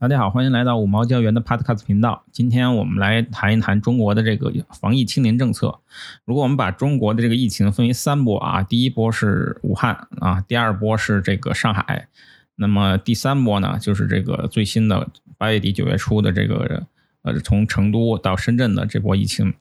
[0.00, 2.24] 大家好，欢迎来到五毛教员的 Podcast 频道。
[2.32, 5.80] 今天我们来谈一谈中国的这个防疫清零政策。
[6.24, 12.08] 如果我们把中国的这个疫情分为三波啊，第一波是武汉啊，第二波是这个上海，
[12.56, 16.86] 那么第三波呢，就是这个最新的八月底九月初的这个
[17.20, 19.52] 呃，从成都到深圳的这波疫情。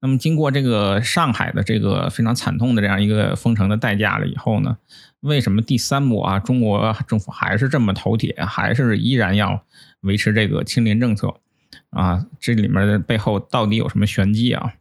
[0.00, 4.76] 那么经过这个上海的这个非常惨痛的这样一个封城的代价了以后呢？
[5.20, 9.64] 为什么第三波啊，中国政府还是这么头铁，还是依然要
[10.02, 11.34] 维持这个清零政策
[11.90, 12.26] 啊？
[12.38, 14.74] 这里面的背后到底有什么玄机啊？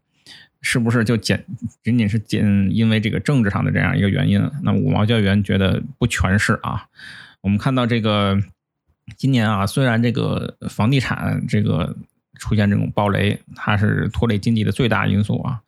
[0.61, 1.39] 是不是就仅
[1.83, 4.51] 仅仅是仅因为这个政治上的这样一个原因？
[4.63, 6.87] 那五毛教员觉得不全是啊。
[7.41, 8.37] 我们看到这个
[9.15, 11.95] 今年啊，虽然这个房地产这个
[12.37, 15.61] 出现这种暴雷，它是拖累经济的最大因素啊，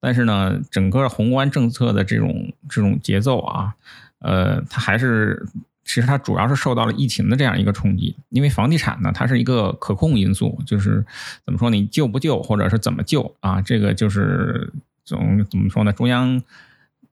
[0.00, 3.74] 但是呢，整个宏观政策的这种这种节奏啊。
[4.20, 5.46] 呃，它还是
[5.82, 11.02] 其实它主要是受到了疫情的这样一个冲击，因为房地产呢，它是一个可控因素，就是
[11.46, 14.70] 怎么说你救不救或者是怎么救啊，这个就是
[15.06, 15.92] 总怎么说呢？
[15.94, 16.42] 中央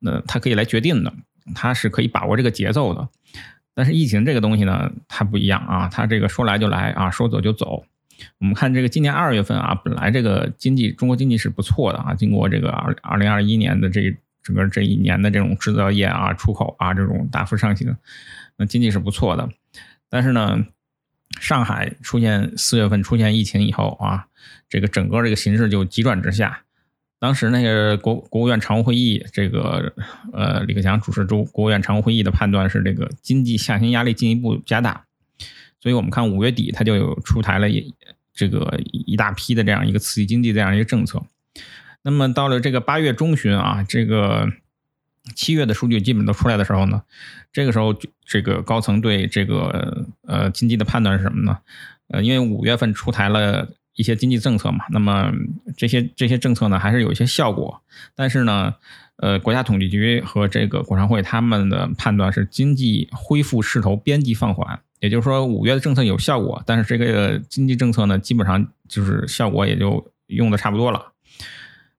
[0.04, 1.10] 呃，它可以来决定的，
[1.54, 3.08] 它是可以把握这个节奏的。
[3.74, 7.84] 但是疫情这个东西呢，它不一样啊，它这个说来就来啊，说走就走。
[8.38, 14.16] 我们看这个今年二月份啊，本来这个经济中国经济是不错的啊，经过这个二二零二一年的这。
[14.40, 17.94] 整个这一年的这种制造业啊、出口啊这种大幅上行，
[18.56, 19.46] 那经济是不错的。
[20.08, 20.64] 但是呢，
[21.38, 24.28] 上海出现四月份出现疫情以后啊，
[24.66, 26.62] 这个整个这个形势就急转直下。
[27.18, 29.92] 当时那个国国务院常务会议，这个
[30.32, 35.04] 呃李克强主持中国务院常务会议的判断是，这个经济下行压力进一步加大。
[35.80, 37.94] 所以我们看五月底它就有出台了一
[38.34, 41.22] 这个一大批的这样一个刺激经济这样一个政策。
[42.02, 44.48] 那么到了这个八月中旬啊，这个
[45.34, 47.02] 七月的数据基本都出来的时候呢，
[47.52, 51.58] 这个时候这个高层对这个呃经济的判断是什么呢？
[52.06, 55.30] 呃，因为五月份出台了一些经济政策嘛，那么
[55.76, 57.82] 这些这些政策呢还是有一些效果，
[58.14, 58.74] 但是呢，
[59.16, 71.12] 呃，国家统计局和这个国常会他们的判断是经济恢复势头边际放缓，也就是说五月的政策有效果，但是这个经济政策呢基本上就是效果也就用的差不多了。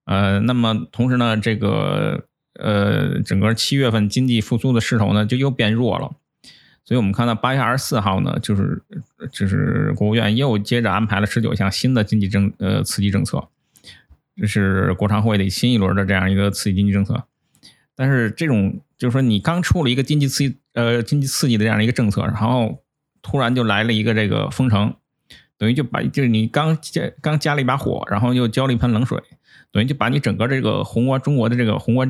[0.05, 2.25] 呃，那么同时呢，这个
[2.59, 6.11] 呃，整个七月份经济复苏的势头呢，就又变弱了。
[6.83, 8.81] 所以我们看到八月二十四号呢，就是
[9.31, 13.47] 就是国务院又接着安排了十九项新的经济政呃刺激政策，
[14.35, 17.23] 这是国常会的新一轮的这样一个刺激经济政策。
[17.95, 22.81] 但是这种就是说，你刚出了一个经济刺激呃经济刺激的这样一个政策，然后
[23.21, 24.93] 突然就来了一个这个封城，
[25.57, 29.21] 等于就把就是你刚加刚加了一把火，然后又浇了一盆冷水。
[29.71, 32.09] 等于就把你整个这个宏观中国的这个宏观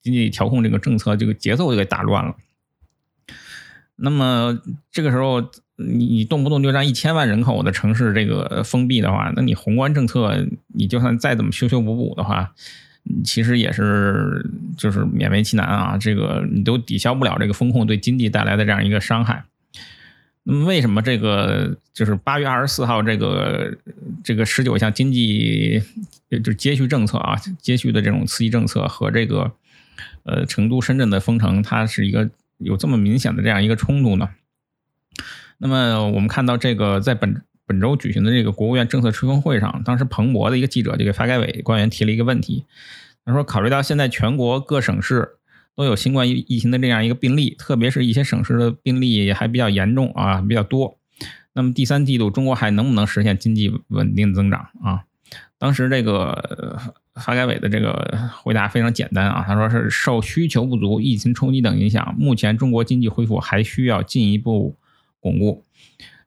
[0.00, 2.36] 经济调控这个政策这个节奏就给打乱了。
[3.96, 4.56] 那么
[4.92, 5.40] 这个时候，
[5.74, 12.54] 你你动不动就让一千万人口的城市这个封闭的话，那你宏观政策你就算再怎么修修补补的话，
[13.24, 14.48] 其实也是
[14.78, 15.98] 就是勉为其难啊。
[15.98, 19.44] 这个你都抵消不了这个风控对经济带来的这样一个伤害。
[20.52, 23.72] 那么为什么这个就是八月二十四号这个
[24.24, 25.80] 这个十九项经济
[26.42, 29.52] 就接续政策啊，接续的这种刺激政策和这个
[30.24, 32.28] 呃成都、深圳的封城，它是一个
[32.58, 34.28] 有这么明显的这样一个冲突呢？
[35.58, 42.64] 那么我们看到这个在本本周举行的这个国务院政策吹风会上，当时彭博的一个记者就给发改委官员提了一个问题，
[43.24, 45.36] 他说考虑到现在全国各省市。
[45.76, 50.98] 都有新冠疫疫情的这样一个病例，特别是一些省市的病例还比较严重啊，比较多。
[51.54, 55.04] 那么第三季度中国还能不能实现经济稳定增长啊？
[55.58, 56.78] 当时这个
[57.14, 64.76] 发改委的这个回答非常简单啊，他说是受需求不足、疫情冲击等影响，目前中国经济恢复还需要进一步
[65.18, 65.64] 巩固。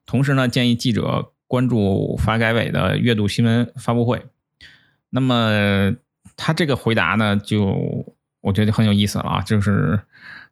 [0.05, 4.23] 同时呢，建议记者关注发改委的月度新闻发布会。
[5.11, 5.95] 那么
[6.35, 8.02] 他这个回答呢，就。
[8.43, 9.97] 我觉得很有意思了啊，就是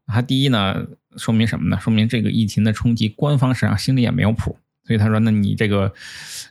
[0.08, 0.88] 他第一呢，
[1.18, 1.78] 说明什么呢？
[1.78, 4.58] 说明这个疫情的冲击，官方实际上心里也没有谱。
[4.86, 5.94] 所以他说，那你这个，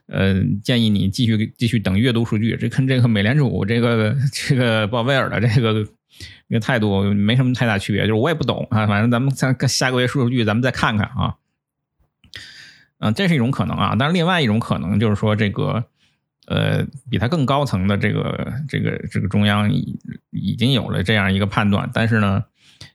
[0.07, 2.59] 呃，建议你继续继续等阅读数据。
[2.59, 5.83] 这跟这个美联储这个这个鲍威尔的这个
[6.47, 8.03] 这个态度没什么太大区别。
[8.03, 11.37] 就是我也不懂啊，反正咱们再下个月数据咱们再看看啊。
[12.99, 15.87] 嗯，这是一种可能啊，但是另外一种可能就是说这个。
[16.51, 19.97] 呃，比他更高层的这个这个这个中央已
[20.31, 22.43] 已经有了这样一个判断，但是呢，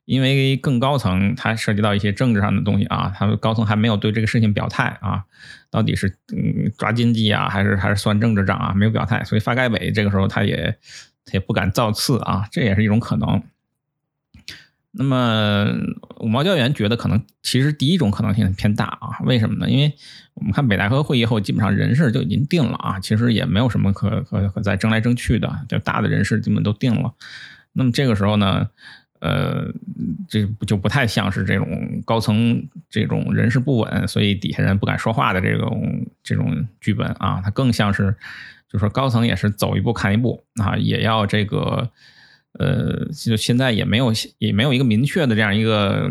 [0.03, 5.23] 因为更高层它涉及到一些政治上的东西啊，他们高层还没有对这个事情表态啊，
[5.71, 10.77] 到底是嗯抓经济啊，还是还是算政治账啊，没有表态，所以发改委这个时候他也
[11.23, 13.41] 他也不敢造次啊，这也是一种可能。
[14.97, 15.67] 那么
[16.21, 19.69] 五毛教员觉得可能其实第一种可能性偏大啊，为什么呢？
[19.69, 19.93] 因为
[20.35, 27.13] 我们看北戴河会议后，基本上人事就已经定了啊，其实也没有什么可可可再争来争去的，就大的人事基本都定了。
[27.73, 28.69] 那么这个时候呢，
[29.19, 29.65] 呃，
[30.29, 38.15] 这就不太像是这种高层这种人事不稳，所以底下人不敢说话的这种这种剧本啊，它更像是
[38.71, 41.89] 就说高层也是走一步看一步啊，也要这个。
[42.57, 46.09] 呃，就现在也没有也没有一个明确的这样一个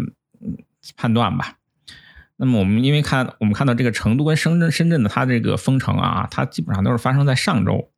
[0.96, 1.56] 判断吧。
[2.37, 7.91] 那么我们因为看我们看到这个成都跟深圳深圳的它这个封城啊，它基本上都是发生在上周。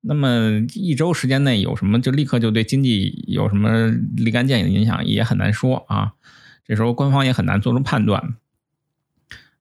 [0.00, 6.12] 那么一周时间内有什么就立刻就对经济有什么立竿见影的影响也很难说啊。
[6.64, 8.34] 这时候官方也很难做出判断。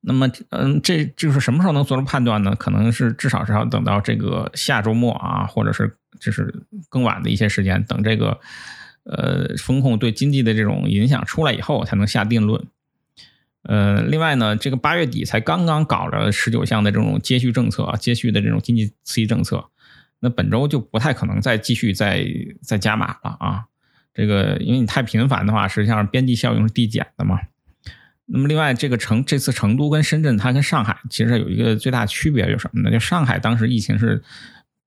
[0.01, 2.55] 那么嗯，这就是什么时候能做出判断呢？
[2.55, 5.95] 可能是至少是要等到这个下周末啊，或者是。
[6.19, 6.53] 就是
[6.89, 8.39] 更晚的一些时间，等这个
[9.03, 12.63] 呃风控对经济的这种影响出来以后，才能下定论。
[13.63, 19.69] 呃，另外呢，这个八月底才刚刚搞了十九项的这种接续政策啊，接续的这种经济刺激政策，
[20.19, 22.25] 那本周就不太可能再继续再
[22.61, 23.65] 再加码了啊。
[24.13, 27.39] 这个因为你太频繁的话，实际上边际效应是递减的嘛。
[28.25, 32.91] 那么另外，这个成这次成都跟深圳，它跟上海其实有一个最大区别，有什么呢？
[32.91, 34.23] 就上海当时疫情是。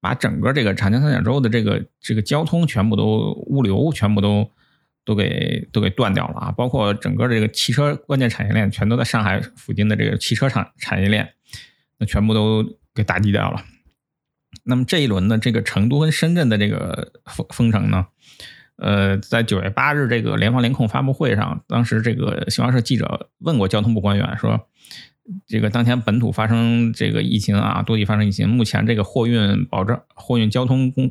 [0.04, 4.50] 把整个这个长江三角洲的这个这个交通全部都物流全部都
[5.02, 6.52] 都给都给断掉了啊！
[6.52, 11.32] 包括整个这个汽车关键产业链全都在上海附近的这个汽车产产业链，
[11.96, 12.62] 那全部都
[12.94, 13.64] 给打击掉了。
[14.64, 18.06] 那么这一轮的这个成都跟深圳的这个封封城呢，
[18.76, 24.68] 呃，在九月八日这个联防联控发布会上，当时这个新华社记者问过交通部官员说。
[25.46, 31.10] 这个当前本土发生这个疫情啊，多地发生疫情，目前这个货运保障、货运交通公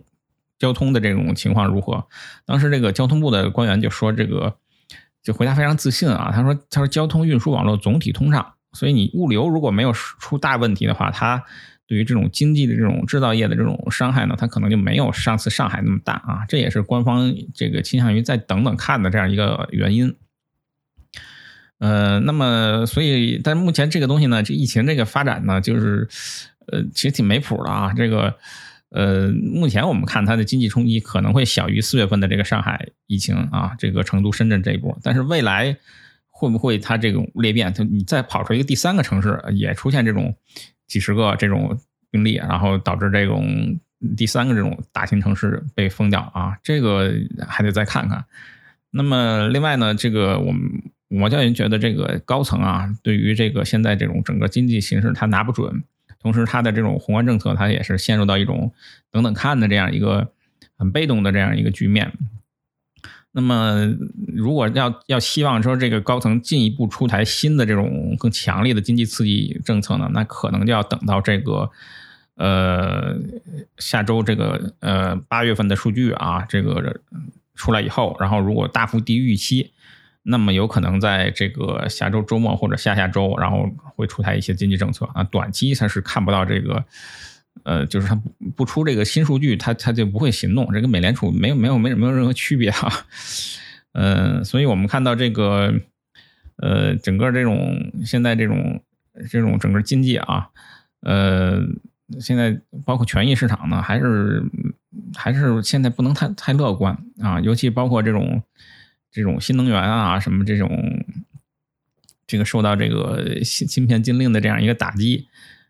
[0.60, 2.06] 交通的这种情况如何？
[2.46, 4.56] 当时这个交通部的官员就说，这个
[5.24, 11.44] 就回答非常自信啊，他说：“他说交通运输网络总体通畅，所以你物流如果没有出大问题的话，它
[11.88, 16.46] 对于这种经济的这种制造业的这种伤害呢，它可能就没有上次上海那么大啊。
[16.48, 20.16] 这也是官方这个倾向于再等等看的这样一个原因。”
[21.80, 26.08] 呃，那么所以，但目前这个东西呢，这疫情这个发展呢，就是，
[26.68, 27.92] 呃，其实挺没谱的啊。
[27.94, 28.34] 这个，
[28.92, 34.98] 呃，目前我们看它的经济冲击可能会小于四月份的这个上海疫情啊，这个成都、深圳这一波。
[35.04, 35.76] 但是未来
[36.30, 40.34] 会不会它这种裂变，就你再跑出一个第三个城市，也出现这种
[40.88, 41.78] 几十个这种
[42.10, 43.78] 病例，然后导致这种
[44.16, 46.58] 第三个这种大型城市被封掉啊？
[46.64, 47.12] 这个
[47.46, 48.24] 还得再看看。
[48.92, 50.62] 那么另外呢，这个我们。
[51.22, 55.84] 我教人觉得这个高层啊，对于这个现在这种整个经济形势，他拿不准，
[56.20, 58.74] 同时他的这种宏观政策，他也是陷入到一种
[59.12, 60.32] 等等看的这样一个
[60.76, 62.12] 很被动的这样一个局面。
[63.32, 63.94] 那么，
[64.36, 71.70] 如果要要希望说这个高层进一步出台新的这种更强烈的经济刺激政策呢，那可能就要等到这个
[72.38, 73.16] 呃
[73.78, 77.02] 下周这个呃八月份的数据啊，这个
[77.54, 79.72] 出来以后，然后如果大幅低于预期。
[80.26, 85.22] 那么有可能在这个下周周末或者下下周，然后会出台一些经济政策啊。
[85.26, 86.86] 短期它是看不到这个，
[87.64, 88.18] 呃，就是它
[88.56, 90.72] 不出这个新数据，它它就不会行动。
[90.72, 92.90] 这跟美联储没有没有没没有任何区别哈。
[93.92, 95.74] 嗯，所以我们看到这个，
[96.56, 98.82] 呃，整个这种现在这种
[99.30, 100.48] 这种整个经济啊，
[101.02, 101.60] 呃，
[102.22, 104.42] 现在包括权益市场呢，还是
[105.16, 108.42] 还是现在不能太太乐观啊，尤其包括这种。
[109.14, 111.06] 这种新能源啊，什么这种，
[112.26, 115.28] 这个受到这个芯芯片禁令的这样一个打击，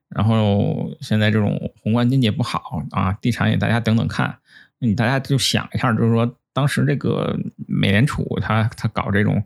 [0.08, 4.38] 然后现在这种宏观经济不好啊，地产也大家等等看，
[4.80, 9.44] 你大家就想一下，就是说当时这个美联储它它搞这种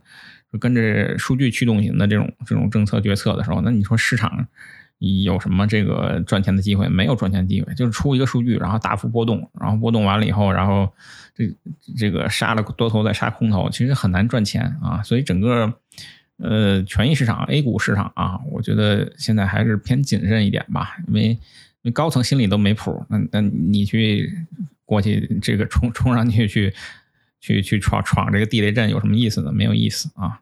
[0.60, 4.48] 跟着数据驱动型的这种这种政策决策的时候，那你说市场
[5.00, 6.88] 有什么这个赚钱的机会？
[6.90, 10.92] 没有赚钱机会，就是出一个数据，然后大幅波动，然后波动完了以后，然后。
[11.40, 11.56] 这
[11.96, 15.04] 这个杀了多头再杀空头，其实很难赚钱啊。
[15.04, 15.72] 所以整个
[16.38, 21.40] 呃权益市场 A 股市场啊，我觉得现在还是偏谨慎一点吧，因为因
[21.84, 23.06] 为高层心里都没谱。
[23.08, 24.48] 那那你去
[24.84, 26.74] 过去这个冲冲上去去
[27.40, 29.52] 去去闯闯这个地雷阵有什么意思呢？
[29.52, 30.40] 没有意思啊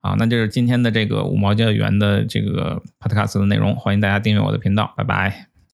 [0.00, 0.14] 啊！
[0.18, 5.47] 那就是今天的这个五毛教育员的这个 Podcast 的内容，欢迎大家订阅我的频道，拜拜。